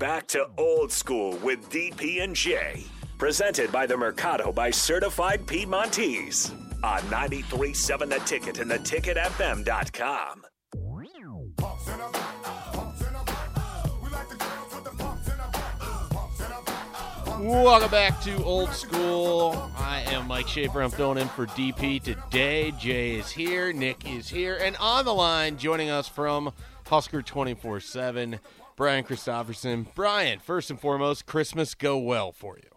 back 0.00 0.26
to 0.26 0.48
old 0.56 0.90
school 0.90 1.36
with 1.42 1.68
DP 1.68 2.24
and 2.24 2.34
J. 2.34 2.82
Presented 3.18 3.70
by 3.70 3.86
the 3.86 3.98
Mercado 3.98 4.50
by 4.50 4.70
Certified 4.70 5.46
Piedmontese 5.46 6.50
on 6.82 7.00
93.7 7.02 8.08
The 8.08 8.18
Ticket 8.20 8.58
and 8.60 8.70
the 8.70 8.78
theticketfm.com. 8.78 10.46
Welcome 17.42 17.90
back 17.90 18.22
to 18.22 18.42
Old 18.42 18.70
School. 18.70 19.70
I 19.76 20.02
am 20.06 20.26
Mike 20.26 20.48
Schaefer. 20.48 20.82
I'm 20.82 20.90
filling 20.90 21.18
in 21.18 21.28
for 21.28 21.46
DP 21.46 22.02
today. 22.02 22.70
Jay 22.72 23.16
is 23.16 23.30
here, 23.30 23.70
Nick 23.74 24.10
is 24.10 24.30
here, 24.30 24.58
and 24.62 24.76
on 24.78 25.04
the 25.04 25.14
line, 25.14 25.58
joining 25.58 25.90
us 25.90 26.08
from 26.08 26.52
Husker 26.86 27.22
24 27.22 27.80
7, 27.80 28.40
Brian 28.80 29.04
Christopherson. 29.04 29.86
Brian, 29.94 30.38
first 30.38 30.70
and 30.70 30.80
foremost, 30.80 31.26
Christmas 31.26 31.74
go 31.74 31.98
well 31.98 32.32
for 32.32 32.56
you. 32.56 32.70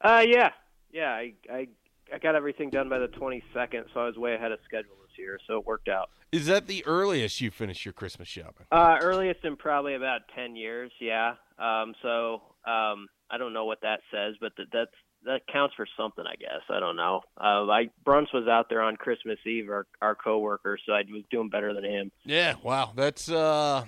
Uh, 0.00 0.22
yeah, 0.24 0.50
yeah. 0.92 1.10
I, 1.10 1.32
I 1.50 1.66
I 2.14 2.18
got 2.18 2.36
everything 2.36 2.70
done 2.70 2.88
by 2.88 3.00
the 3.00 3.08
22nd, 3.08 3.86
so 3.92 3.98
I 3.98 4.06
was 4.06 4.16
way 4.16 4.36
ahead 4.36 4.52
of 4.52 4.60
schedule 4.64 4.94
this 5.02 5.18
year, 5.18 5.40
so 5.48 5.58
it 5.58 5.66
worked 5.66 5.88
out. 5.88 6.10
Is 6.30 6.46
that 6.46 6.68
the 6.68 6.86
earliest 6.86 7.40
you 7.40 7.50
finish 7.50 7.84
your 7.84 7.94
Christmas 7.94 8.28
shopping? 8.28 8.66
Uh, 8.70 8.98
earliest 9.02 9.44
in 9.44 9.56
probably 9.56 9.96
about 9.96 10.20
10 10.36 10.54
years, 10.54 10.92
yeah. 11.00 11.34
Um, 11.58 11.96
so 12.00 12.42
um, 12.64 13.08
I 13.28 13.38
don't 13.38 13.52
know 13.52 13.64
what 13.64 13.80
that 13.82 14.02
says, 14.12 14.36
but 14.40 14.52
that 14.56 14.66
that's 14.72 14.94
that 15.24 15.40
counts 15.52 15.74
for 15.74 15.88
something, 15.96 16.24
I 16.24 16.36
guess. 16.36 16.62
I 16.70 16.78
don't 16.78 16.94
know. 16.94 17.22
Uh, 17.36 17.68
I 17.68 17.90
Bruns 18.04 18.28
was 18.32 18.46
out 18.46 18.66
there 18.68 18.82
on 18.82 18.94
Christmas 18.94 19.38
Eve, 19.44 19.68
our 19.68 19.88
our 20.00 20.14
coworker, 20.14 20.78
so 20.86 20.92
I 20.92 21.02
was 21.10 21.24
doing 21.28 21.48
better 21.48 21.74
than 21.74 21.82
him. 21.82 22.12
Yeah, 22.24 22.54
wow, 22.62 22.92
that's 22.94 23.28
uh, 23.28 23.86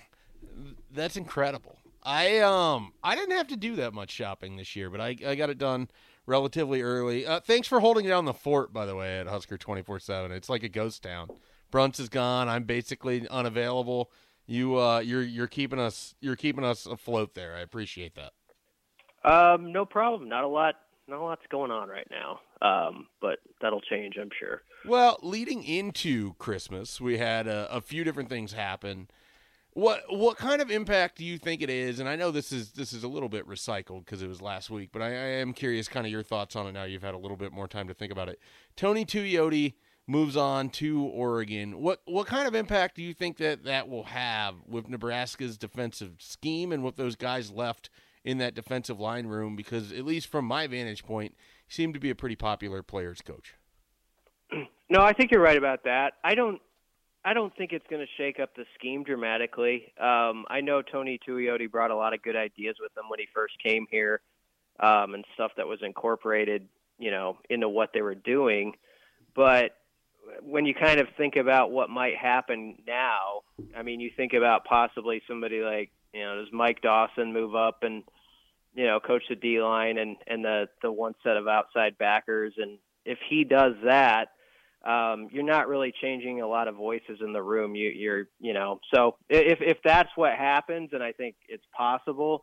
that's 0.92 1.16
incredible. 1.16 1.76
I 2.02 2.38
um 2.38 2.92
I 3.02 3.14
didn't 3.14 3.36
have 3.36 3.48
to 3.48 3.56
do 3.56 3.76
that 3.76 3.92
much 3.92 4.10
shopping 4.10 4.56
this 4.56 4.74
year, 4.76 4.90
but 4.90 5.00
I 5.00 5.16
I 5.26 5.34
got 5.34 5.50
it 5.50 5.58
done 5.58 5.88
relatively 6.26 6.82
early. 6.82 7.26
Uh, 7.26 7.40
thanks 7.40 7.68
for 7.68 7.80
holding 7.80 8.06
down 8.06 8.24
the 8.24 8.32
fort, 8.32 8.72
by 8.72 8.86
the 8.86 8.96
way, 8.96 9.18
at 9.18 9.26
Husker 9.26 9.58
twenty 9.58 9.82
four 9.82 9.98
seven. 9.98 10.32
It's 10.32 10.48
like 10.48 10.62
a 10.62 10.68
ghost 10.68 11.02
town. 11.02 11.28
Bruns 11.70 12.00
is 12.00 12.08
gone. 12.08 12.48
I'm 12.48 12.64
basically 12.64 13.28
unavailable. 13.28 14.10
You 14.46 14.78
uh 14.78 15.00
you're 15.00 15.22
you're 15.22 15.48
keeping 15.48 15.78
us 15.78 16.14
you're 16.20 16.36
keeping 16.36 16.64
us 16.64 16.86
afloat 16.86 17.34
there. 17.34 17.54
I 17.54 17.60
appreciate 17.60 18.14
that. 18.14 18.32
Um, 19.30 19.72
no 19.72 19.84
problem. 19.84 20.28
Not 20.28 20.44
a 20.44 20.48
lot. 20.48 20.76
Not 21.08 21.20
a 21.20 21.22
lot's 21.22 21.42
going 21.50 21.70
on 21.70 21.88
right 21.88 22.06
now. 22.10 22.40
Um, 22.60 23.06
but 23.20 23.38
that'll 23.60 23.80
change, 23.80 24.16
I'm 24.20 24.30
sure. 24.38 24.62
Well, 24.84 25.18
leading 25.22 25.64
into 25.64 26.34
Christmas, 26.34 27.00
we 27.00 27.18
had 27.18 27.46
a, 27.46 27.68
a 27.70 27.80
few 27.80 28.04
different 28.04 28.28
things 28.28 28.52
happen. 28.52 29.08
What 29.78 30.02
what 30.08 30.36
kind 30.36 30.60
of 30.60 30.72
impact 30.72 31.18
do 31.18 31.24
you 31.24 31.38
think 31.38 31.62
it 31.62 31.70
is? 31.70 32.00
And 32.00 32.08
I 32.08 32.16
know 32.16 32.32
this 32.32 32.50
is 32.50 32.72
this 32.72 32.92
is 32.92 33.04
a 33.04 33.08
little 33.08 33.28
bit 33.28 33.46
recycled 33.46 34.04
because 34.04 34.22
it 34.22 34.26
was 34.26 34.42
last 34.42 34.70
week, 34.70 34.90
but 34.92 35.02
I, 35.02 35.06
I, 35.06 35.28
am 35.38 35.52
curious, 35.52 35.86
kind 35.86 36.04
of 36.04 36.10
your 36.10 36.24
thoughts 36.24 36.56
on 36.56 36.66
it 36.66 36.72
now. 36.72 36.82
You've 36.82 37.04
had 37.04 37.14
a 37.14 37.18
little 37.18 37.36
bit 37.36 37.52
more 37.52 37.68
time 37.68 37.86
to 37.86 37.94
think 37.94 38.10
about 38.10 38.28
it. 38.28 38.40
Tony 38.74 39.04
Tuioti 39.04 39.74
moves 40.08 40.36
on 40.36 40.70
to 40.70 41.04
Oregon. 41.04 41.80
What 41.80 42.02
what 42.06 42.26
kind 42.26 42.48
of 42.48 42.56
impact 42.56 42.96
do 42.96 43.04
you 43.04 43.14
think 43.14 43.36
that 43.36 43.62
that 43.66 43.88
will 43.88 44.02
have 44.02 44.56
with 44.66 44.88
Nebraska's 44.88 45.56
defensive 45.56 46.16
scheme 46.18 46.72
and 46.72 46.82
with 46.82 46.96
those 46.96 47.14
guys 47.14 47.52
left 47.52 47.88
in 48.24 48.38
that 48.38 48.56
defensive 48.56 48.98
line 48.98 49.28
room? 49.28 49.54
Because 49.54 49.92
at 49.92 50.04
least 50.04 50.26
from 50.26 50.44
my 50.44 50.66
vantage 50.66 51.04
point, 51.04 51.36
he 51.68 51.72
seemed 51.72 51.94
to 51.94 52.00
be 52.00 52.10
a 52.10 52.16
pretty 52.16 52.34
popular 52.34 52.82
players 52.82 53.20
coach. 53.20 53.54
No, 54.90 55.02
I 55.02 55.12
think 55.12 55.30
you're 55.30 55.42
right 55.42 55.58
about 55.58 55.84
that. 55.84 56.14
I 56.24 56.34
don't 56.34 56.62
I 57.24 57.34
don't 57.34 57.54
think 57.56 57.72
it's 57.72 57.86
going 57.90 58.00
to 58.00 58.12
shake 58.16 58.40
up 58.40 58.54
the 58.54 58.64
scheme 58.78 59.02
dramatically. 59.04 59.92
Um, 60.00 60.44
I 60.48 60.60
know 60.62 60.82
Tony 60.82 61.18
Tuioti 61.26 61.70
brought 61.70 61.90
a 61.90 61.96
lot 61.96 62.14
of 62.14 62.22
good 62.22 62.36
ideas 62.36 62.76
with 62.80 62.96
him 62.96 63.04
when 63.08 63.18
he 63.18 63.26
first 63.34 63.54
came 63.62 63.86
here, 63.90 64.20
um, 64.80 65.14
and 65.14 65.24
stuff 65.34 65.52
that 65.56 65.66
was 65.66 65.80
incorporated, 65.82 66.68
you 66.98 67.10
know, 67.10 67.36
into 67.50 67.68
what 67.68 67.90
they 67.92 68.02
were 68.02 68.14
doing. 68.14 68.74
But 69.34 69.72
when 70.42 70.66
you 70.66 70.74
kind 70.74 71.00
of 71.00 71.08
think 71.16 71.36
about 71.36 71.70
what 71.70 71.90
might 71.90 72.16
happen 72.16 72.76
now, 72.86 73.42
I 73.76 73.82
mean, 73.82 74.00
you 74.00 74.10
think 74.16 74.32
about 74.32 74.64
possibly 74.64 75.22
somebody 75.28 75.60
like, 75.60 75.90
you 76.12 76.20
know, 76.20 76.40
does 76.40 76.52
Mike 76.52 76.80
Dawson 76.82 77.32
move 77.32 77.54
up 77.54 77.82
and, 77.82 78.04
you 78.74 78.86
know, 78.86 79.00
coach 79.00 79.22
the 79.28 79.34
D 79.34 79.60
line 79.60 79.98
and 79.98 80.16
and 80.26 80.44
the 80.44 80.68
the 80.82 80.92
one 80.92 81.14
set 81.24 81.36
of 81.36 81.48
outside 81.48 81.98
backers, 81.98 82.54
and 82.56 82.78
if 83.04 83.18
he 83.28 83.44
does 83.44 83.74
that 83.84 84.28
um, 84.88 85.28
you're 85.30 85.44
not 85.44 85.68
really 85.68 85.92
changing 86.00 86.40
a 86.40 86.46
lot 86.46 86.66
of 86.66 86.74
voices 86.74 87.18
in 87.20 87.34
the 87.34 87.42
room. 87.42 87.74
You, 87.74 87.90
you're, 87.90 88.28
you 88.40 88.54
know, 88.54 88.80
so 88.92 89.16
if 89.28 89.58
if 89.60 89.76
that's 89.84 90.08
what 90.16 90.32
happens, 90.32 90.90
and 90.92 91.02
I 91.02 91.12
think 91.12 91.36
it's 91.46 91.64
possible, 91.76 92.42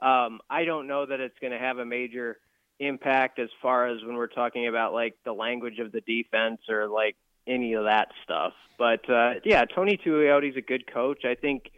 um, 0.00 0.40
I 0.48 0.64
don't 0.64 0.86
know 0.86 1.04
that 1.04 1.18
it's 1.18 1.38
going 1.40 1.52
to 1.52 1.58
have 1.58 1.78
a 1.78 1.84
major 1.84 2.38
impact 2.78 3.40
as 3.40 3.48
far 3.60 3.88
as 3.88 4.02
when 4.04 4.14
we're 4.14 4.28
talking 4.28 4.68
about 4.68 4.94
like 4.94 5.16
the 5.24 5.32
language 5.32 5.80
of 5.80 5.90
the 5.90 6.00
defense 6.02 6.60
or 6.68 6.86
like 6.86 7.16
any 7.46 7.74
of 7.74 7.84
that 7.84 8.08
stuff. 8.22 8.52
But 8.78 9.08
uh, 9.10 9.34
yeah, 9.44 9.64
Tony 9.64 9.98
Tuioti's 9.98 10.56
a 10.56 10.62
good 10.62 10.90
coach. 10.92 11.24
I 11.24 11.34
think 11.34 11.72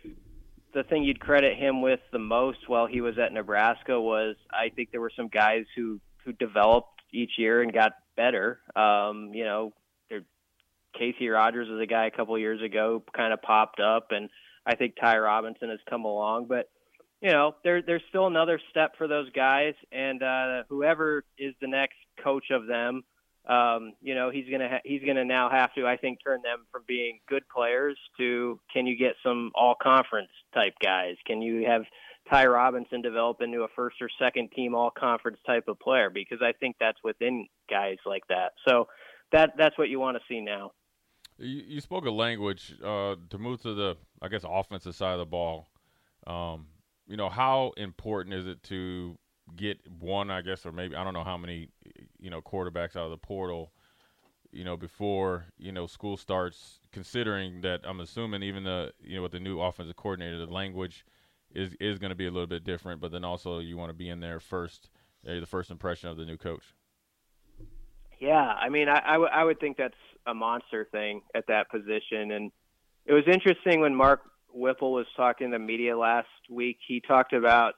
the 0.74 0.82
thing 0.82 1.04
you'd 1.04 1.20
credit 1.20 1.56
him 1.56 1.80
with 1.80 2.00
the 2.12 2.18
most 2.18 2.68
while 2.68 2.86
he 2.86 3.00
was 3.00 3.18
at 3.18 3.32
Nebraska 3.32 3.98
was 3.98 4.36
I 4.50 4.68
think 4.68 4.90
there 4.90 5.00
were 5.00 5.12
some 5.16 5.28
guys 5.28 5.64
who 5.74 6.00
who 6.24 6.32
developed 6.32 7.00
each 7.12 7.32
year 7.38 7.62
and 7.62 7.72
got 7.72 7.92
better. 8.14 8.60
Um, 8.76 9.30
you 9.32 9.44
know, 9.44 9.72
Casey 10.98 11.28
Rogers 11.28 11.68
was 11.68 11.80
a 11.80 11.86
guy 11.86 12.06
a 12.06 12.10
couple 12.10 12.38
years 12.38 12.62
ago, 12.62 13.02
kind 13.14 13.32
of 13.32 13.42
popped 13.42 13.80
up, 13.80 14.08
and 14.10 14.28
I 14.66 14.76
think 14.76 14.94
Ty 15.00 15.18
Robinson 15.18 15.70
has 15.70 15.80
come 15.88 16.04
along. 16.04 16.46
But 16.48 16.68
you 17.20 17.30
know, 17.30 17.54
there 17.64 17.82
there's 17.82 18.02
still 18.08 18.26
another 18.26 18.60
step 18.70 18.92
for 18.98 19.08
those 19.08 19.30
guys, 19.30 19.74
and 19.90 20.22
uh, 20.22 20.64
whoever 20.68 21.24
is 21.38 21.54
the 21.60 21.68
next 21.68 21.96
coach 22.22 22.50
of 22.50 22.66
them, 22.66 23.04
um, 23.48 23.94
you 24.00 24.14
know, 24.14 24.30
he's 24.30 24.48
gonna 24.50 24.68
ha- 24.68 24.82
he's 24.84 25.02
gonna 25.04 25.24
now 25.24 25.50
have 25.50 25.74
to, 25.74 25.86
I 25.86 25.96
think, 25.96 26.18
turn 26.22 26.42
them 26.42 26.66
from 26.70 26.82
being 26.86 27.18
good 27.28 27.42
players 27.48 27.98
to 28.18 28.60
can 28.72 28.86
you 28.86 28.96
get 28.96 29.14
some 29.22 29.50
all 29.54 29.74
conference 29.80 30.30
type 30.54 30.74
guys? 30.82 31.16
Can 31.26 31.42
you 31.42 31.66
have 31.66 31.82
Ty 32.30 32.46
Robinson 32.46 33.02
develop 33.02 33.40
into 33.40 33.62
a 33.62 33.68
first 33.74 33.96
or 34.00 34.08
second 34.20 34.50
team 34.52 34.74
all 34.74 34.90
conference 34.90 35.38
type 35.44 35.66
of 35.66 35.80
player? 35.80 36.08
Because 36.08 36.38
I 36.40 36.52
think 36.52 36.76
that's 36.78 36.98
within 37.02 37.48
guys 37.68 37.98
like 38.06 38.26
that. 38.28 38.52
So 38.66 38.86
that 39.32 39.54
that's 39.58 39.76
what 39.76 39.88
you 39.88 39.98
want 39.98 40.16
to 40.16 40.22
see 40.28 40.40
now. 40.40 40.70
You, 41.42 41.62
you 41.66 41.80
spoke 41.80 42.06
a 42.06 42.10
language 42.10 42.74
uh, 42.82 43.16
to 43.30 43.38
move 43.38 43.62
to 43.62 43.74
the, 43.74 43.96
I 44.20 44.28
guess, 44.28 44.44
offensive 44.48 44.94
side 44.94 45.12
of 45.12 45.18
the 45.18 45.26
ball. 45.26 45.68
Um, 46.26 46.66
you 47.06 47.16
know, 47.16 47.28
how 47.28 47.72
important 47.76 48.34
is 48.34 48.46
it 48.46 48.62
to 48.64 49.18
get 49.56 49.78
one, 49.90 50.30
I 50.30 50.40
guess, 50.40 50.64
or 50.64 50.72
maybe 50.72 50.94
I 50.94 51.04
don't 51.04 51.14
know 51.14 51.24
how 51.24 51.36
many, 51.36 51.68
you 52.18 52.30
know, 52.30 52.40
quarterbacks 52.40 52.96
out 52.96 53.04
of 53.04 53.10
the 53.10 53.16
portal, 53.18 53.72
you 54.52 54.64
know, 54.64 54.76
before 54.76 55.46
you 55.58 55.72
know 55.72 55.86
school 55.86 56.16
starts. 56.16 56.78
Considering 56.92 57.62
that, 57.62 57.80
I'm 57.84 58.00
assuming 58.00 58.42
even 58.42 58.64
the, 58.64 58.92
you 59.02 59.16
know, 59.16 59.22
with 59.22 59.32
the 59.32 59.40
new 59.40 59.60
offensive 59.60 59.96
coordinator, 59.96 60.38
the 60.38 60.52
language 60.52 61.04
is 61.54 61.74
is 61.80 61.98
going 61.98 62.10
to 62.10 62.16
be 62.16 62.26
a 62.26 62.30
little 62.30 62.46
bit 62.46 62.64
different. 62.64 63.00
But 63.00 63.12
then 63.12 63.24
also, 63.24 63.58
you 63.58 63.76
want 63.76 63.90
to 63.90 63.94
be 63.94 64.08
in 64.08 64.20
there 64.20 64.40
first, 64.40 64.90
uh, 65.26 65.40
the 65.40 65.46
first 65.46 65.70
impression 65.70 66.08
of 66.08 66.16
the 66.16 66.24
new 66.24 66.36
coach. 66.36 66.74
Yeah, 68.22 68.36
I 68.36 68.68
mean, 68.68 68.88
I, 68.88 69.02
I, 69.04 69.12
w- 69.14 69.30
I 69.34 69.42
would 69.42 69.58
think 69.58 69.76
that's 69.76 69.94
a 70.28 70.32
monster 70.32 70.86
thing 70.92 71.22
at 71.34 71.48
that 71.48 71.68
position. 71.68 72.30
And 72.30 72.52
it 73.04 73.12
was 73.12 73.24
interesting 73.26 73.80
when 73.80 73.96
Mark 73.96 74.20
Whipple 74.54 74.92
was 74.92 75.06
talking 75.16 75.50
to 75.50 75.58
media 75.58 75.98
last 75.98 76.28
week. 76.48 76.78
He 76.86 77.00
talked 77.00 77.32
about 77.32 77.74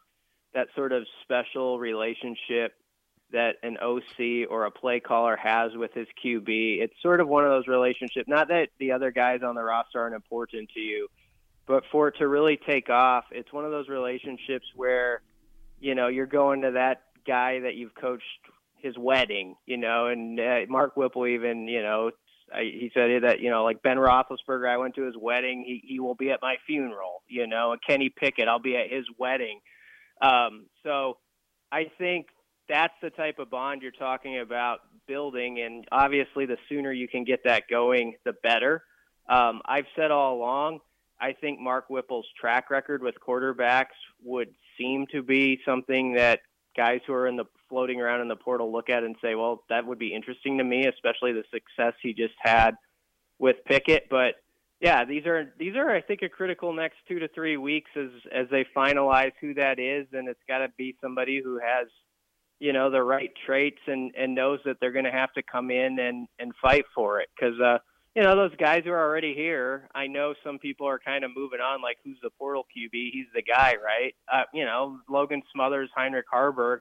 that 0.52 0.66
sort 0.76 0.92
of 0.92 1.04
special 1.22 1.78
relationship 1.78 2.74
that 3.32 3.54
an 3.62 3.78
OC 3.78 4.50
or 4.50 4.66
a 4.66 4.70
play 4.70 5.00
caller 5.00 5.34
has 5.34 5.72
with 5.76 5.94
his 5.94 6.08
QB. 6.22 6.82
It's 6.82 6.94
sort 7.00 7.22
of 7.22 7.28
one 7.28 7.44
of 7.44 7.50
those 7.50 7.66
relationships. 7.66 8.28
Not 8.28 8.48
that 8.48 8.68
the 8.78 8.92
other 8.92 9.12
guys 9.12 9.40
on 9.42 9.54
the 9.54 9.62
roster 9.62 9.98
aren't 9.98 10.14
important 10.14 10.68
to 10.74 10.80
you, 10.80 11.08
but 11.66 11.84
for 11.90 12.08
it 12.08 12.16
to 12.18 12.28
really 12.28 12.58
take 12.58 12.90
off, 12.90 13.24
it's 13.30 13.50
one 13.50 13.64
of 13.64 13.70
those 13.70 13.88
relationships 13.88 14.66
where, 14.76 15.22
you 15.80 15.94
know, 15.94 16.08
you're 16.08 16.26
going 16.26 16.60
to 16.60 16.72
that 16.72 17.00
guy 17.26 17.60
that 17.60 17.76
you've 17.76 17.94
coached 17.94 18.22
his 18.84 18.98
wedding, 18.98 19.56
you 19.64 19.78
know, 19.78 20.08
and 20.08 20.38
uh, 20.38 20.60
Mark 20.68 20.94
Whipple 20.94 21.26
even, 21.26 21.66
you 21.66 21.82
know, 21.82 22.10
I, 22.52 22.60
he 22.60 22.90
said 22.92 23.22
that 23.22 23.40
you 23.40 23.50
know, 23.50 23.64
like 23.64 23.82
Ben 23.82 23.96
Roethlisberger, 23.96 24.68
I 24.68 24.76
went 24.76 24.94
to 24.96 25.06
his 25.06 25.14
wedding. 25.18 25.64
He 25.66 25.82
he 25.86 26.00
will 26.00 26.14
be 26.14 26.30
at 26.30 26.40
my 26.42 26.56
funeral. 26.66 27.22
You 27.26 27.46
know, 27.46 27.72
and 27.72 27.80
Kenny 27.84 28.10
Pickett, 28.14 28.46
I'll 28.46 28.58
be 28.58 28.76
at 28.76 28.90
his 28.90 29.06
wedding. 29.18 29.60
Um, 30.20 30.66
so 30.82 31.16
I 31.72 31.90
think 31.96 32.26
that's 32.68 32.92
the 33.02 33.10
type 33.10 33.38
of 33.38 33.50
bond 33.50 33.80
you're 33.82 33.92
talking 33.92 34.38
about 34.38 34.80
building, 35.08 35.60
and 35.60 35.86
obviously, 35.90 36.44
the 36.44 36.58
sooner 36.68 36.92
you 36.92 37.08
can 37.08 37.24
get 37.24 37.40
that 37.44 37.64
going, 37.68 38.16
the 38.24 38.34
better. 38.42 38.82
Um, 39.26 39.62
I've 39.64 39.86
said 39.96 40.10
all 40.10 40.36
along, 40.36 40.80
I 41.18 41.32
think 41.32 41.58
Mark 41.58 41.86
Whipple's 41.88 42.26
track 42.38 42.68
record 42.68 43.02
with 43.02 43.14
quarterbacks 43.26 43.96
would 44.22 44.48
seem 44.76 45.06
to 45.12 45.22
be 45.22 45.60
something 45.64 46.14
that 46.14 46.40
guys 46.76 47.00
who 47.06 47.14
are 47.14 47.26
in 47.26 47.36
the 47.36 47.46
floating 47.74 48.00
around 48.00 48.20
in 48.20 48.28
the 48.28 48.36
portal 48.36 48.72
look 48.72 48.88
at 48.88 49.02
and 49.02 49.16
say, 49.20 49.34
well, 49.34 49.64
that 49.68 49.84
would 49.84 49.98
be 49.98 50.14
interesting 50.14 50.58
to 50.58 50.64
me, 50.64 50.86
especially 50.86 51.32
the 51.32 51.42
success 51.52 51.92
he 52.00 52.14
just 52.14 52.34
had 52.38 52.76
with 53.40 53.56
Pickett. 53.66 54.06
But 54.08 54.34
yeah, 54.80 55.04
these 55.04 55.26
are 55.26 55.52
these 55.58 55.74
are 55.74 55.90
I 55.90 56.00
think 56.00 56.22
a 56.22 56.28
critical 56.28 56.72
next 56.72 56.98
two 57.08 57.18
to 57.18 57.26
three 57.34 57.56
weeks 57.56 57.90
as 57.96 58.10
as 58.32 58.46
they 58.52 58.64
finalize 58.76 59.32
who 59.40 59.54
that 59.54 59.80
is, 59.80 60.06
and 60.12 60.28
it's 60.28 60.38
got 60.46 60.58
to 60.58 60.68
be 60.78 60.94
somebody 61.02 61.40
who 61.42 61.58
has 61.58 61.88
you 62.60 62.72
know 62.72 62.92
the 62.92 63.02
right 63.02 63.32
traits 63.44 63.80
and 63.88 64.14
and 64.16 64.36
knows 64.36 64.60
that 64.64 64.76
they're 64.80 64.92
going 64.92 65.04
to 65.04 65.10
have 65.10 65.32
to 65.32 65.42
come 65.42 65.72
in 65.72 65.98
and 65.98 66.28
and 66.38 66.52
fight 66.62 66.84
for 66.94 67.20
it. 67.20 67.28
Because 67.36 67.58
uh 67.60 67.78
you 68.14 68.22
know 68.22 68.36
those 68.36 68.54
guys 68.54 68.82
who 68.84 68.92
are 68.92 69.08
already 69.08 69.34
here 69.34 69.88
i 69.92 70.06
know 70.06 70.34
some 70.44 70.60
people 70.60 70.86
are 70.86 71.00
kind 71.00 71.24
of 71.24 71.32
moving 71.34 71.58
on 71.58 71.82
like 71.82 71.96
who's 72.04 72.18
the 72.22 72.30
portal 72.38 72.62
qb 72.64 73.10
he's 73.12 73.26
the 73.34 73.42
guy 73.42 73.74
right? 73.84 74.14
Uh 74.32 74.44
you 74.52 74.64
know 74.64 75.00
logan 75.08 75.42
smothers 75.52 75.90
heinrich 75.96 76.26
haarberg 76.32 76.78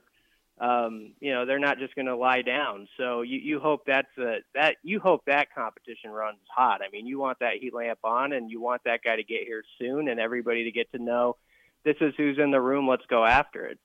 um 0.60 1.14
you 1.20 1.32
know 1.32 1.46
they're 1.46 1.58
not 1.58 1.78
just 1.78 1.94
going 1.94 2.06
to 2.06 2.16
lie 2.16 2.42
down. 2.42 2.86
So 2.96 3.22
you 3.22 3.38
you 3.38 3.60
hope 3.60 3.82
that's 3.86 4.16
a 4.18 4.36
that 4.54 4.76
you 4.82 5.00
hope 5.00 5.22
that 5.26 5.48
competition 5.54 6.10
runs 6.10 6.38
hot. 6.48 6.80
I 6.86 6.90
mean 6.90 7.06
you 7.06 7.18
want 7.18 7.38
that 7.40 7.54
heat 7.60 7.74
lamp 7.74 7.98
on 8.04 8.32
and 8.32 8.50
you 8.50 8.60
want 8.60 8.82
that 8.84 9.00
guy 9.04 9.16
to 9.16 9.24
get 9.24 9.42
here 9.44 9.62
soon 9.80 10.08
and 10.08 10.20
everybody 10.20 10.64
to 10.64 10.70
get 10.70 10.90
to 10.92 11.02
know 11.02 11.36
this 11.84 11.96
is 12.00 12.14
who's 12.16 12.38
in 12.38 12.50
the 12.50 12.60
room 12.60 12.88
let's 12.88 13.06
go 13.08 13.24
after 13.24 13.66
it. 13.66 13.78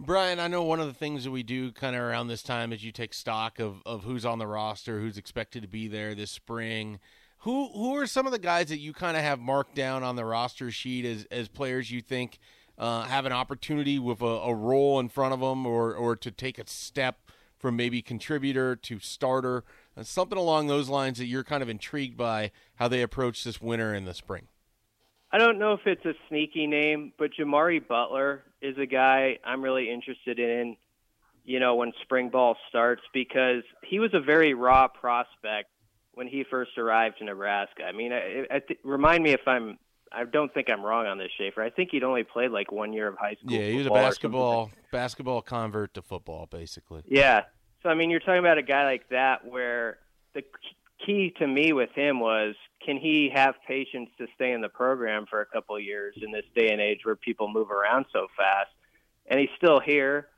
Brian, 0.00 0.38
I 0.38 0.46
know 0.46 0.62
one 0.62 0.78
of 0.78 0.86
the 0.86 0.94
things 0.94 1.24
that 1.24 1.32
we 1.32 1.42
do 1.42 1.72
kind 1.72 1.96
of 1.96 2.02
around 2.02 2.28
this 2.28 2.44
time 2.44 2.72
is 2.72 2.84
you 2.84 2.92
take 2.92 3.12
stock 3.12 3.58
of, 3.58 3.82
of 3.84 4.04
who's 4.04 4.24
on 4.24 4.38
the 4.38 4.46
roster, 4.46 5.00
who's 5.00 5.18
expected 5.18 5.62
to 5.62 5.68
be 5.68 5.88
there 5.88 6.14
this 6.14 6.30
spring. 6.30 7.00
Who 7.38 7.68
who 7.72 7.96
are 7.96 8.06
some 8.06 8.24
of 8.24 8.32
the 8.32 8.38
guys 8.38 8.68
that 8.68 8.78
you 8.78 8.92
kind 8.92 9.16
of 9.16 9.24
have 9.24 9.40
marked 9.40 9.74
down 9.74 10.04
on 10.04 10.14
the 10.16 10.24
roster 10.24 10.70
sheet 10.70 11.04
as, 11.04 11.24
as 11.32 11.48
players 11.48 11.90
you 11.90 12.00
think 12.00 12.38
uh, 12.78 13.02
have 13.02 13.26
an 13.26 13.32
opportunity 13.32 13.98
with 13.98 14.22
a, 14.22 14.24
a 14.24 14.54
role 14.54 15.00
in 15.00 15.08
front 15.08 15.34
of 15.34 15.40
them 15.40 15.66
or, 15.66 15.94
or 15.94 16.14
to 16.16 16.30
take 16.30 16.58
a 16.58 16.66
step 16.66 17.18
from 17.58 17.76
maybe 17.76 18.00
contributor 18.00 18.76
to 18.76 19.00
starter, 19.00 19.64
uh, 19.96 20.02
something 20.04 20.38
along 20.38 20.68
those 20.68 20.88
lines 20.88 21.18
that 21.18 21.26
you're 21.26 21.44
kind 21.44 21.62
of 21.62 21.68
intrigued 21.68 22.16
by 22.16 22.52
how 22.76 22.86
they 22.86 23.02
approach 23.02 23.42
this 23.42 23.60
winter 23.60 23.92
and 23.92 24.06
the 24.06 24.14
spring? 24.14 24.46
I 25.30 25.38
don't 25.38 25.58
know 25.58 25.74
if 25.74 25.80
it's 25.84 26.04
a 26.06 26.14
sneaky 26.28 26.66
name, 26.66 27.12
but 27.18 27.30
Jimari 27.38 27.86
Butler 27.86 28.44
is 28.62 28.78
a 28.78 28.86
guy 28.86 29.38
I'm 29.44 29.62
really 29.62 29.90
interested 29.90 30.38
in, 30.38 30.76
you 31.44 31.60
know, 31.60 31.74
when 31.74 31.92
spring 32.02 32.30
ball 32.30 32.56
starts 32.68 33.02
because 33.12 33.62
he 33.84 33.98
was 33.98 34.10
a 34.14 34.20
very 34.20 34.54
raw 34.54 34.88
prospect 34.88 35.68
when 36.14 36.28
he 36.28 36.44
first 36.48 36.78
arrived 36.78 37.18
to 37.18 37.24
Nebraska. 37.24 37.82
I 37.84 37.92
mean, 37.92 38.12
remind 38.84 39.22
me 39.22 39.32
if 39.32 39.46
I'm 39.46 39.78
I 40.12 40.24
don't 40.24 40.52
think 40.52 40.70
I'm 40.70 40.82
wrong 40.82 41.06
on 41.06 41.18
this, 41.18 41.30
Schaefer. 41.36 41.62
I 41.62 41.70
think 41.70 41.90
he'd 41.92 42.04
only 42.04 42.24
played 42.24 42.50
like 42.50 42.72
one 42.72 42.92
year 42.92 43.08
of 43.08 43.16
high 43.16 43.34
school. 43.34 43.52
Yeah, 43.52 43.70
he 43.70 43.76
was 43.76 43.86
a 43.86 43.90
basketball 43.90 44.70
basketball 44.90 45.42
convert 45.42 45.94
to 45.94 46.02
football, 46.02 46.46
basically. 46.46 47.02
Yeah. 47.06 47.42
So 47.82 47.88
I 47.88 47.94
mean, 47.94 48.10
you're 48.10 48.20
talking 48.20 48.38
about 48.38 48.58
a 48.58 48.62
guy 48.62 48.84
like 48.84 49.08
that 49.10 49.46
where 49.46 49.98
the 50.34 50.42
key 51.04 51.34
to 51.38 51.46
me 51.46 51.72
with 51.72 51.90
him 51.94 52.20
was 52.20 52.54
can 52.84 52.96
he 52.96 53.30
have 53.34 53.54
patience 53.66 54.10
to 54.18 54.26
stay 54.34 54.52
in 54.52 54.60
the 54.60 54.68
program 54.68 55.26
for 55.28 55.40
a 55.40 55.46
couple 55.46 55.76
of 55.76 55.82
years 55.82 56.16
in 56.20 56.32
this 56.32 56.44
day 56.54 56.70
and 56.70 56.80
age 56.80 57.00
where 57.04 57.16
people 57.16 57.48
move 57.48 57.70
around 57.70 58.06
so 58.12 58.26
fast? 58.36 58.70
And 59.26 59.38
he's 59.38 59.50
still 59.56 59.80
here 59.80 60.28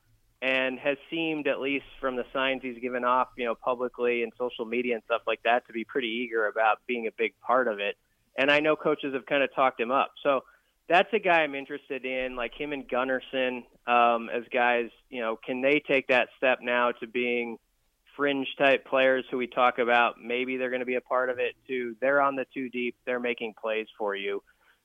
and 0.42 0.78
has 0.78 0.96
seemed, 1.10 1.46
at 1.46 1.60
least 1.60 1.84
from 2.00 2.16
the 2.16 2.24
signs 2.32 2.62
he's 2.62 2.78
given 2.78 3.04
off, 3.04 3.28
you 3.36 3.44
know, 3.44 3.54
publicly 3.54 4.22
and 4.22 4.32
social 4.38 4.64
media 4.64 4.94
and 4.94 5.02
stuff 5.04 5.22
like 5.26 5.42
that, 5.44 5.66
to 5.66 5.72
be 5.72 5.84
pretty 5.84 6.08
eager 6.08 6.46
about 6.46 6.78
being 6.86 7.06
a 7.06 7.10
big 7.16 7.34
part 7.40 7.68
of 7.68 7.78
it. 7.78 7.96
And 8.38 8.50
I 8.50 8.60
know 8.60 8.76
coaches 8.76 9.14
have 9.14 9.26
kind 9.26 9.42
of 9.42 9.54
talked 9.54 9.80
him 9.80 9.90
up. 9.90 10.12
So 10.22 10.40
that's 10.88 11.08
a 11.12 11.18
guy 11.18 11.42
I'm 11.42 11.54
interested 11.54 12.04
in, 12.04 12.36
like 12.36 12.52
him 12.54 12.72
and 12.72 12.88
Gunnerson, 12.88 13.64
um, 13.86 14.28
as 14.28 14.44
guys, 14.52 14.90
you 15.08 15.20
know, 15.20 15.38
can 15.44 15.60
they 15.60 15.82
take 15.86 16.08
that 16.08 16.28
step 16.36 16.58
now 16.62 16.92
to 16.92 17.06
being– 17.06 17.58
fringe 18.20 18.48
type 18.58 18.84
players 18.86 19.24
who 19.30 19.38
we 19.38 19.46
talk 19.46 19.78
about, 19.78 20.16
maybe 20.22 20.58
they're 20.58 20.68
going 20.68 20.80
to 20.80 20.86
be 20.86 20.96
a 20.96 21.00
part 21.00 21.30
of 21.30 21.38
it 21.38 21.54
too. 21.66 21.96
They're 22.02 22.20
on 22.20 22.36
the 22.36 22.44
two 22.52 22.68
deep, 22.68 22.94
they're 23.06 23.18
making 23.18 23.54
plays 23.58 23.86
for 23.96 24.14
you. 24.14 24.42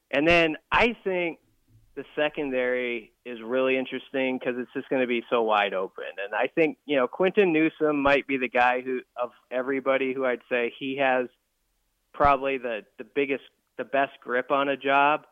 And 0.10 0.26
then 0.26 0.56
I 0.72 0.96
think 1.04 1.40
the 1.96 2.06
secondary 2.16 3.12
is 3.26 3.40
really 3.44 3.78
interesting 3.78 4.40
because 4.40 4.56
it's 4.58 4.72
just 4.74 4.88
going 4.88 5.02
to 5.02 5.08
be 5.08 5.22
so 5.30 5.44
wide 5.44 5.74
open. 5.74 6.06
And 6.24 6.34
I 6.34 6.48
think, 6.48 6.78
you 6.86 6.96
know, 6.96 7.08
Quinton 7.08 7.52
Newsome 7.52 8.02
might 8.02 8.26
be 8.26 8.38
the 8.38 8.48
guy 8.48 8.80
who, 8.80 9.02
of 9.22 9.32
everybody 9.52 10.14
who 10.14 10.26
I'd 10.26 10.40
say 10.50 10.74
he 10.80 10.98
has 11.02 11.28
probably 12.16 12.58
the, 12.58 12.82
the 12.98 13.04
biggest, 13.04 13.44
the 13.78 13.84
best 13.84 14.14
grip 14.24 14.50
on 14.50 14.70
a 14.70 14.78
job, 14.78 15.26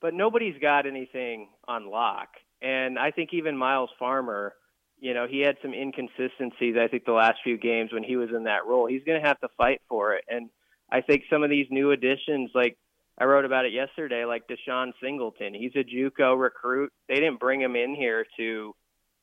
but 0.00 0.14
nobody's 0.14 0.58
got 0.60 0.86
anything 0.86 1.48
on 1.68 1.90
lock. 1.90 2.28
And 2.62 2.98
I 2.98 3.10
think 3.10 3.30
even 3.32 3.56
Myles 3.56 3.90
Farmer, 3.98 4.54
you 4.98 5.14
know, 5.14 5.26
he 5.26 5.40
had 5.40 5.56
some 5.62 5.72
inconsistencies, 5.72 6.76
I 6.78 6.88
think, 6.88 7.04
the 7.04 7.12
last 7.12 7.38
few 7.44 7.56
games 7.56 7.92
when 7.92 8.02
he 8.02 8.16
was 8.16 8.30
in 8.34 8.44
that 8.44 8.66
role. 8.66 8.86
He's 8.86 9.04
going 9.04 9.20
to 9.20 9.26
have 9.26 9.40
to 9.40 9.48
fight 9.56 9.80
for 9.88 10.14
it. 10.14 10.24
And 10.28 10.50
I 10.90 11.00
think 11.00 11.22
some 11.30 11.42
of 11.42 11.50
these 11.50 11.66
new 11.70 11.92
additions, 11.92 12.50
like 12.54 12.76
I 13.18 13.24
wrote 13.24 13.44
about 13.44 13.64
it 13.66 13.72
yesterday, 13.72 14.24
like 14.24 14.48
DeShon 14.48 14.92
Singleton, 15.02 15.54
he's 15.54 15.72
a 15.76 15.84
Juco 15.84 16.38
recruit. 16.38 16.92
They 17.08 17.16
didn't 17.16 17.40
bring 17.40 17.60
him 17.60 17.76
in 17.76 17.94
here 17.94 18.26
to, 18.38 18.74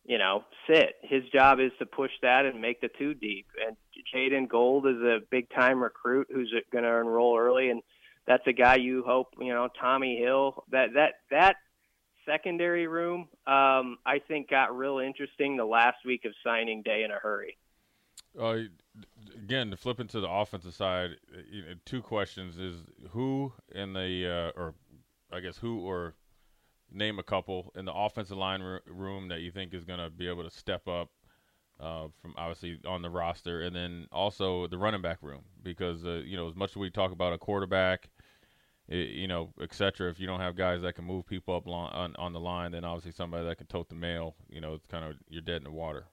you 0.06 0.18
know, 0.18 0.46
sit. 0.68 0.96
His 1.02 1.24
job 1.34 1.60
is 1.60 1.72
to 1.80 1.86
push 1.86 2.12
that 2.22 2.46
and 2.46 2.62
make 2.62 2.82
the 2.82 2.90
two 2.98 3.14
deep. 3.14 3.48
And 3.66 3.76
Jaeden 4.14 4.48
Gould 4.48 4.88
is 4.88 5.02
a 5.02 5.20
big 5.30 5.50
time 5.50 5.82
recruit 5.82 6.28
who's 6.32 6.54
going 6.72 6.84
to 6.84 6.96
enroll 6.98 7.38
early. 7.38 7.70
And 7.70 7.82
that's 8.26 8.46
a 8.48 8.54
guy 8.54 8.76
you 8.76 9.04
hope, 9.06 9.34
you 9.40 9.54
know, 9.54 9.70
Tommy 9.80 10.18
Hill, 10.18 10.64
that, 10.72 10.94
that, 10.96 11.14
that 11.32 11.56
secondary 12.26 12.88
room, 12.88 13.28
um, 13.48 13.98
I 14.06 14.20
think, 14.28 14.50
got 14.50 14.78
real 14.78 15.00
interesting 15.00 15.58
the 15.58 15.66
last 15.66 15.98
week 16.06 16.26
of 16.26 16.34
signing 16.44 16.84
day 16.84 17.04
in 17.04 17.12
a 17.12 17.16
hurry. 17.16 17.58
Uh, 18.40 18.58
again, 19.36 19.70
flipping 19.70 19.72
to 19.72 19.78
flip 19.78 20.00
into 20.00 20.20
the 20.20 20.30
offensive 20.30 20.74
side, 20.74 21.12
you 21.50 21.62
know, 21.64 21.74
two 21.86 22.02
questions: 22.02 22.60
is 22.60 22.84
who 23.10 23.52
in 23.74 23.94
the 23.94 24.52
uh, 24.56 24.60
or 24.60 24.76
I 25.32 25.40
guess 25.40 25.58
who 25.58 25.80
or 25.80 26.14
name 26.92 27.20
a 27.20 27.24
couple 27.24 27.72
in 27.76 27.86
the 27.86 27.94
offensive 27.94 28.38
line 28.38 28.62
r- 28.62 28.82
room 28.86 29.28
that 29.30 29.42
you 29.42 29.52
think 29.52 29.74
is 29.74 29.84
going 29.84 30.00
to 30.00 30.10
be 30.10 30.28
able 30.28 30.44
to 30.44 30.52
step 30.52 30.88
up 30.88 31.10
uh, 31.80 32.08
from 32.22 32.34
obviously 32.38 32.80
on 32.88 33.02
the 33.02 33.10
roster, 33.10 33.62
and 33.62 33.76
then 33.76 34.08
also 34.12 34.68
the 34.68 34.78
running 34.78 35.02
back 35.02 35.18
room 35.22 35.42
because 35.64 36.06
uh, 36.06 36.22
you 36.26 36.38
know 36.38 36.48
as 36.48 36.56
much 36.56 36.72
as 36.72 36.78
we 36.78 36.90
talk 36.90 37.12
about 37.12 37.34
a 37.34 37.38
quarterback 37.38 38.10
you 38.90 39.28
know, 39.28 39.50
etc. 39.62 40.10
If 40.10 40.20
you 40.20 40.28
don't 40.28 40.40
have 40.40 40.56
guys 40.56 40.82
that 40.82 40.96
can 40.96 41.06
move 41.06 41.26
people 41.26 41.56
up 41.56 41.68
on 41.68 42.16
on 42.16 42.34
the 42.34 42.40
line, 42.40 42.72
then 42.72 42.86
obviously 42.86 43.12
somebody 43.12 43.46
that 43.46 43.58
can 43.58 43.68
tote 43.68 43.90
the 43.90 43.96
mail, 43.96 44.36
you 44.50 44.62
know, 44.62 44.74
it's 44.74 44.86
kind 44.86 45.04
of 45.04 45.16
you're 45.30 45.42
dead 45.42 45.58
in 45.58 45.64
the 45.64 45.72
water. 45.72 46.06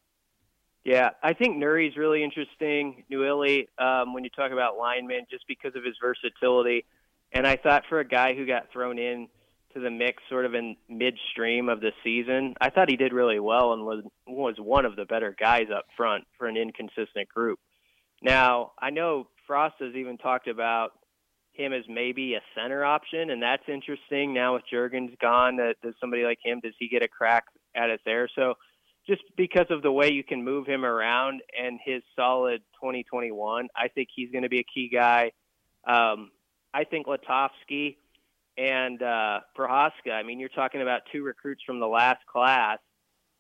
Yeah, 0.85 1.11
I 1.23 1.33
think 1.33 1.57
Nouri's 1.57 1.97
really 1.97 2.23
interesting. 2.23 3.05
Nouili, 3.11 3.69
um, 3.79 4.13
when 4.13 4.23
you 4.23 4.31
talk 4.31 4.53
about 4.53 4.77
linemen, 4.77 5.25
just 5.31 5.47
because 5.49 5.75
of 5.77 5.85
his 5.85 5.95
versatility, 6.01 6.85
and 7.33 7.47
I 7.47 7.57
thought 7.57 7.85
for 7.89 8.01
a 8.01 8.07
guy 8.07 8.35
who 8.35 8.45
got 8.45 8.71
thrown 8.71 8.99
in 8.99 9.29
to 9.75 9.81
the 9.81 9.91
mix 9.91 10.23
sort 10.29 10.47
of 10.47 10.55
in 10.55 10.77
midstream 10.89 11.69
of 11.69 11.81
the 11.81 11.93
season, 12.03 12.55
I 12.61 12.71
thought 12.71 12.89
he 12.89 12.97
did 12.97 13.13
really 13.13 13.41
well 13.41 13.73
and 13.73 13.85
was 13.85 14.05
was 14.27 14.57
one 14.59 14.85
of 14.85 14.97
the 14.97 15.05
better 15.05 15.35
guys 15.39 15.67
up 15.75 15.87
front 15.97 16.25
for 16.39 16.47
an 16.47 16.57
inconsistent 16.57 17.29
group. 17.29 17.59
Now 18.23 18.73
I 18.81 18.91
know 18.91 19.29
Frost 19.47 19.77
has 19.81 19.95
even 19.95 20.19
talked 20.19 20.49
about 20.49 20.93
him 21.53 21.73
as 21.73 21.85
maybe 21.89 22.35
a 22.35 22.41
center 22.55 22.85
option, 22.85 23.31
and 23.31 23.43
that's 23.43 23.63
interesting. 23.69 24.35
Now 24.35 24.55
with 24.55 24.65
Jurgens 24.73 25.19
gone, 25.21 25.57
that 25.57 25.77
does 25.83 25.95
somebody 26.01 26.25
like 26.25 26.39
him 26.43 26.61
does 26.61 26.75
he 26.79 26.89
get 26.89 27.03
a 27.03 27.09
crack 27.09 27.45
at 27.75 27.91
it 27.91 28.01
there? 28.05 28.29
So 28.35 28.55
just 29.07 29.23
because 29.37 29.67
of 29.71 29.83
the 29.83 29.93
way 29.93 30.11
you 30.11 30.25
can 30.25 30.45
move 30.45 30.67
him 30.67 30.85
around 30.85 31.43
and 31.61 31.79
his 31.85 32.03
solid 32.17 32.63
2021, 32.81 33.69
I 33.77 33.89
think 33.89 34.09
he's 34.15 34.31
going 34.31 34.45
to 34.45 34.49
be 34.49 34.61
a 34.61 34.65
key 34.65 34.91
guy. 34.93 35.33
Um, 35.87 36.31
I 36.73 36.85
think 36.85 37.07
Lutovsky 37.07 37.97
and 38.57 39.03
uh, 39.03 39.41
Prochazka. 39.57 40.13
I 40.13 40.23
mean, 40.23 40.41
you're 40.41 40.49
talking 40.49 40.83
about 40.83 41.03
two 41.13 41.23
recruits 41.23 41.63
from 41.67 41.81
the 41.81 41.87
last 41.87 42.25
class, 42.27 42.79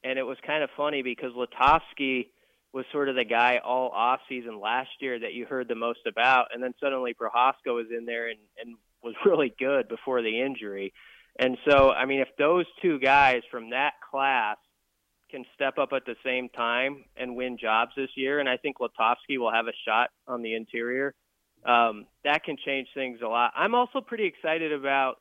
and 0.02 0.18
it 0.18 0.24
was 0.24 0.36
kind 0.46 0.62
of 0.62 0.70
funny 0.76 1.02
because 1.02 1.32
Lutovsky– 1.32 2.26
was 2.74 2.84
sort 2.90 3.08
of 3.08 3.14
the 3.14 3.24
guy 3.24 3.60
all 3.64 3.90
off 3.90 4.18
season 4.28 4.60
last 4.60 4.90
year 4.98 5.18
that 5.20 5.32
you 5.32 5.46
heard 5.46 5.68
the 5.68 5.76
most 5.76 6.00
about, 6.08 6.48
and 6.52 6.60
then 6.60 6.74
suddenly 6.80 7.14
Prochazka 7.14 7.72
was 7.72 7.86
in 7.96 8.04
there 8.04 8.28
and, 8.28 8.40
and 8.60 8.76
was 9.02 9.14
really 9.24 9.54
good 9.58 9.88
before 9.88 10.20
the 10.22 10.42
injury. 10.42 10.92
And 11.38 11.56
so, 11.68 11.90
I 11.90 12.04
mean, 12.04 12.20
if 12.20 12.28
those 12.36 12.66
two 12.82 12.98
guys 12.98 13.42
from 13.50 13.70
that 13.70 13.92
class 14.10 14.56
can 15.30 15.44
step 15.54 15.78
up 15.78 15.90
at 15.92 16.04
the 16.04 16.16
same 16.24 16.48
time 16.48 17.04
and 17.16 17.36
win 17.36 17.58
jobs 17.60 17.92
this 17.96 18.10
year, 18.16 18.40
and 18.40 18.48
I 18.48 18.56
think 18.56 18.78
Lutovsky 18.78 19.38
will 19.38 19.52
have 19.52 19.66
a 19.68 19.72
shot 19.86 20.10
on 20.26 20.42
the 20.42 20.54
interior, 20.54 21.14
um, 21.64 22.06
that 22.24 22.44
can 22.44 22.56
change 22.64 22.88
things 22.94 23.20
a 23.24 23.28
lot. 23.28 23.52
I'm 23.56 23.74
also 23.74 24.00
pretty 24.00 24.26
excited 24.26 24.72
about 24.72 25.16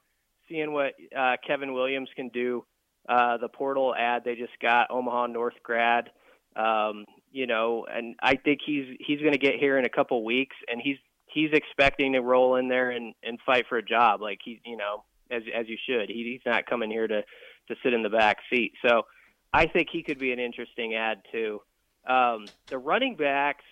seeing 0.49 0.73
what 0.73 0.93
uh, 1.17 1.37
Kevin 1.45 1.73
Williams 1.73 2.09
can 2.15 2.29
do. 2.29 2.65
Uh, 3.07 3.37
the 3.37 3.49
portal 3.49 3.93
ad 3.93 4.23
they 4.23 4.35
just 4.35 4.53
got, 4.61 4.89
Omaha 4.89 5.27
North 5.27 5.55
grad. 5.63 6.09
Um, 6.55 7.05
you 7.31 7.47
know, 7.47 7.85
and 7.89 8.15
I 8.21 8.35
think 8.35 8.59
he's 8.65 8.85
he's 8.99 9.19
going 9.19 9.33
to 9.33 9.39
get 9.39 9.55
here 9.59 9.77
in 9.77 9.85
a 9.85 9.89
couple 9.89 10.23
weeks, 10.23 10.55
and 10.71 10.79
he's 10.81 10.97
he's 11.25 11.49
expecting 11.51 12.13
to 12.13 12.19
roll 12.21 12.55
in 12.55 12.67
there 12.67 12.91
and 12.91 13.13
and 13.23 13.39
fight 13.45 13.65
for 13.67 13.77
a 13.77 13.83
job, 13.83 14.21
like 14.21 14.39
he, 14.43 14.61
you 14.65 14.77
know, 14.77 15.03
as 15.31 15.43
as 15.53 15.67
you 15.67 15.77
should. 15.87 16.09
He, 16.09 16.31
he's 16.31 16.45
not 16.45 16.65
coming 16.65 16.91
here 16.91 17.07
to 17.07 17.21
to 17.21 17.75
sit 17.83 17.93
in 17.93 18.03
the 18.03 18.09
back 18.09 18.37
seat. 18.49 18.73
So 18.85 19.03
I 19.51 19.65
think 19.65 19.87
he 19.91 20.03
could 20.03 20.19
be 20.19 20.31
an 20.31 20.39
interesting 20.39 20.93
ad 20.93 21.23
too. 21.31 21.61
Um, 22.07 22.45
the 22.67 22.77
running 22.77 23.15
backs, 23.15 23.65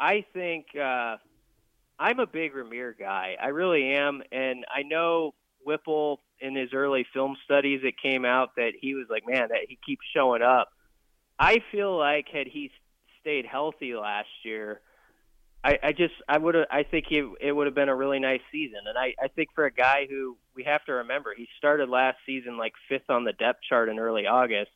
I 0.00 0.24
think. 0.32 0.66
Uh, 0.74 1.16
I'm 1.98 2.18
a 2.18 2.26
big 2.26 2.52
Rahmir 2.54 2.98
guy. 2.98 3.36
I 3.40 3.48
really 3.48 3.94
am, 3.94 4.22
and 4.32 4.64
I 4.74 4.82
know 4.82 5.34
Whipple 5.64 6.20
in 6.40 6.56
his 6.56 6.70
early 6.74 7.06
film 7.12 7.36
studies 7.44 7.80
it 7.84 7.94
came 8.02 8.24
out 8.24 8.56
that 8.56 8.72
he 8.78 8.94
was 8.94 9.06
like, 9.08 9.24
man, 9.26 9.48
that 9.48 9.66
he 9.68 9.78
keeps 9.86 10.04
showing 10.14 10.42
up. 10.42 10.68
I 11.38 11.58
feel 11.72 11.96
like 11.96 12.26
had 12.32 12.46
he 12.46 12.70
stayed 13.20 13.46
healthy 13.46 13.94
last 13.94 14.28
year, 14.44 14.80
I, 15.64 15.78
I 15.82 15.92
just 15.92 16.14
I 16.28 16.36
would 16.36 16.54
have 16.54 16.66
I 16.70 16.82
think 16.82 17.06
he, 17.08 17.26
it 17.40 17.52
would 17.52 17.66
have 17.66 17.74
been 17.74 17.88
a 17.88 17.96
really 17.96 18.18
nice 18.18 18.42
season. 18.52 18.80
And 18.86 18.98
I, 18.98 19.14
I 19.22 19.28
think 19.28 19.48
for 19.54 19.64
a 19.64 19.72
guy 19.72 20.06
who 20.08 20.36
we 20.54 20.64
have 20.64 20.84
to 20.84 20.92
remember 20.92 21.32
he 21.34 21.48
started 21.56 21.88
last 21.88 22.18
season 22.26 22.58
like 22.58 22.74
fifth 22.88 23.08
on 23.08 23.24
the 23.24 23.32
depth 23.32 23.60
chart 23.68 23.88
in 23.88 23.98
early 23.98 24.26
August, 24.26 24.70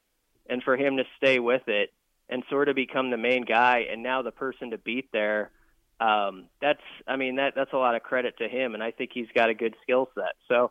and 0.48 0.62
for 0.62 0.76
him 0.76 0.96
to 0.96 1.04
stay 1.18 1.38
with 1.38 1.68
it 1.68 1.90
and 2.30 2.42
sort 2.48 2.68
of 2.68 2.76
become 2.76 3.10
the 3.10 3.16
main 3.16 3.44
guy 3.44 3.86
and 3.90 4.02
now 4.02 4.22
the 4.22 4.30
person 4.30 4.70
to 4.70 4.78
beat 4.78 5.10
there 5.12 5.50
um, 6.00 6.44
that's 6.60 6.82
I 7.06 7.16
mean 7.16 7.36
that 7.36 7.54
that's 7.56 7.72
a 7.72 7.76
lot 7.76 7.94
of 7.94 8.02
credit 8.02 8.38
to 8.38 8.48
him, 8.48 8.74
and 8.74 8.82
I 8.82 8.90
think 8.90 9.10
he's 9.12 9.28
got 9.34 9.50
a 9.50 9.54
good 9.54 9.74
skill 9.82 10.08
set. 10.14 10.34
So, 10.48 10.70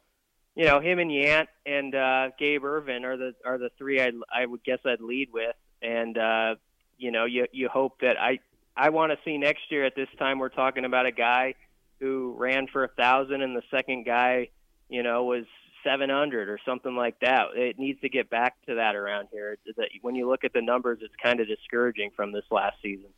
you 0.55 0.65
know, 0.65 0.79
him 0.79 0.99
and 0.99 1.11
Yant 1.11 1.47
and 1.65 1.93
uh, 1.93 2.29
Gabe 2.39 2.63
Ervin 2.63 3.03
are 3.03 3.17
the 3.17 3.33
are 3.45 3.57
the 3.57 3.69
three 3.77 4.01
I 4.01 4.11
I 4.33 4.45
would 4.45 4.63
guess 4.63 4.79
I'd 4.85 5.01
lead 5.01 5.29
with, 5.33 5.55
and 5.81 6.17
uh, 6.17 6.55
you 6.97 7.11
know, 7.11 7.25
you 7.25 7.47
you 7.51 7.67
hope 7.67 7.99
that 8.01 8.19
I 8.19 8.39
I 8.75 8.89
want 8.89 9.11
to 9.11 9.17
see 9.25 9.37
next 9.37 9.69
year 9.69 9.85
at 9.85 9.95
this 9.95 10.09
time 10.17 10.39
we're 10.39 10.49
talking 10.49 10.85
about 10.85 11.05
a 11.05 11.11
guy 11.11 11.55
who 11.99 12.35
ran 12.37 12.67
for 12.67 12.83
a 12.83 12.89
thousand, 12.89 13.41
and 13.41 13.55
the 13.55 13.63
second 13.71 14.05
guy, 14.05 14.49
you 14.87 15.03
know, 15.03 15.25
was 15.25 15.45
700 15.83 16.49
or 16.49 16.59
something 16.65 16.95
like 16.95 17.19
that. 17.21 17.47
It 17.55 17.79
needs 17.79 17.99
to 18.01 18.09
get 18.09 18.29
back 18.29 18.55
to 18.67 18.75
that 18.75 18.95
around 18.95 19.27
here. 19.31 19.57
That 19.77 19.89
when 20.01 20.15
you 20.15 20.29
look 20.29 20.43
at 20.43 20.53
the 20.53 20.61
numbers, 20.61 20.99
it's 21.01 21.13
kind 21.21 21.39
of 21.39 21.47
discouraging 21.47 22.11
from 22.15 22.31
this 22.31 22.45
last 22.51 22.77
season. 22.81 23.09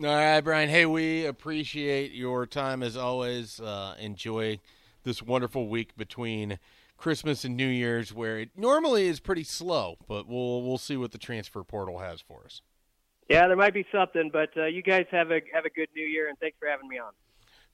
All 0.00 0.06
right, 0.06 0.40
Brian. 0.40 0.68
Hey, 0.68 0.86
we 0.86 1.26
appreciate 1.26 2.12
your 2.12 2.46
time 2.46 2.84
as 2.84 2.96
always. 2.96 3.58
Uh, 3.58 3.96
enjoy 3.98 4.60
this 5.02 5.20
wonderful 5.20 5.66
week 5.66 5.96
between 5.96 6.60
Christmas 6.96 7.42
and 7.44 7.56
New 7.56 7.66
Year's, 7.66 8.14
where 8.14 8.38
it 8.38 8.50
normally 8.56 9.08
is 9.08 9.18
pretty 9.18 9.42
slow, 9.42 9.96
but 10.06 10.28
we'll 10.28 10.62
we'll 10.62 10.78
see 10.78 10.96
what 10.96 11.10
the 11.10 11.18
transfer 11.18 11.64
portal 11.64 11.98
has 11.98 12.20
for 12.20 12.44
us. 12.44 12.62
Yeah, 13.28 13.48
there 13.48 13.56
might 13.56 13.74
be 13.74 13.84
something, 13.90 14.30
but 14.32 14.50
uh, 14.56 14.66
you 14.66 14.82
guys 14.82 15.06
have 15.10 15.32
a 15.32 15.40
have 15.52 15.64
a 15.64 15.70
good 15.70 15.88
New 15.96 16.06
Year, 16.06 16.28
and 16.28 16.38
thanks 16.38 16.56
for 16.60 16.68
having 16.68 16.88
me 16.88 17.00
on. 17.00 17.10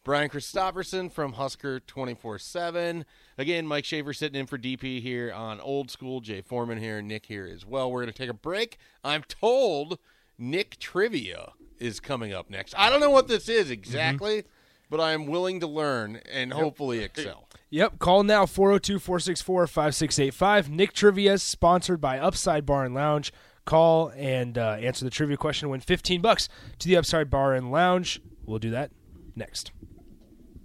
Brian 0.03 0.31
Christopherson 0.31 1.11
from 1.11 1.35
Husker 1.35 1.79
24 1.81 2.39
7. 2.39 3.05
Again, 3.37 3.67
Mike 3.67 3.85
Schaefer 3.85 4.15
sitting 4.15 4.41
in 4.41 4.47
for 4.47 4.57
DP 4.57 5.03
here 5.03 5.31
on 5.31 5.61
Old 5.61 5.91
School. 5.91 6.23
Jay 6.23 6.41
Foreman 6.41 6.79
here, 6.79 7.03
Nick 7.03 7.27
here 7.27 7.47
as 7.47 7.67
well. 7.67 7.93
We're 7.93 8.01
going 8.01 8.13
to 8.15 8.19
take 8.19 8.31
a 8.31 8.35
break. 8.35 8.79
I'm 9.05 9.25
told 9.25 9.99
Nick 10.39 10.79
Trivia 10.79 11.53
is 11.79 12.01
coming 12.01 12.33
up 12.33 12.51
next. 12.51 12.75
I 12.77 12.91
don't 12.91 13.01
know 13.01 13.11
what 13.11 13.29
this 13.29 13.49
is 13.49 13.71
exactly, 13.71 14.39
mm-hmm. 14.39 14.49
but 14.91 15.01
I 15.01 15.13
am 15.13 15.27
willing 15.27 15.61
to 15.61 15.67
learn 15.67 16.21
and 16.31 16.51
yep. 16.51 16.59
hopefully 16.59 17.01
excel. 17.01 17.49
Yep. 17.71 17.99
Call 17.99 18.23
now 18.23 18.47
402 18.47 18.99
464 18.99 19.67
5685. 19.67 20.71
Nick 20.71 20.93
Trivia, 20.93 21.39
sponsored 21.39 22.01
by 22.01 22.19
Upside 22.19 22.65
Bar 22.65 22.85
and 22.85 22.95
Lounge. 22.95 23.33
Call 23.65 24.13
and 24.17 24.59
uh, 24.59 24.77
answer 24.81 25.05
the 25.05 25.11
trivia 25.11 25.37
question. 25.37 25.71
Win 25.71 25.81
15 25.81 26.21
bucks 26.21 26.49
to 26.79 26.87
the 26.87 26.97
Upside 26.97 27.31
Bar 27.31 27.55
and 27.55 27.73
Lounge. 27.73 28.21
We'll 28.45 28.59
do 28.59 28.71
that 28.71 28.91
next. 29.35 29.73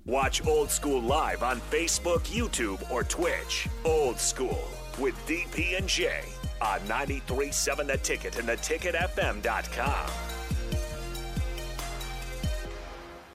Watch 0.05 0.45
Old 0.45 0.69
School 0.69 1.01
live 1.01 1.43
on 1.43 1.61
Facebook, 1.61 2.21
YouTube, 2.27 2.89
or 2.91 3.03
Twitch. 3.03 3.67
Old 3.85 4.19
School 4.19 4.67
with 4.97 5.15
DP 5.27 5.77
and 5.77 5.87
J 5.87 6.21
on 6.61 6.79
93.7 6.81 7.87
The 7.87 7.97
Ticket 7.97 8.37
and 8.37 8.47
theticketfm.com. 8.49 10.38